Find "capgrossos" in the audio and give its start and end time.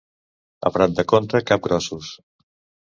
1.53-2.13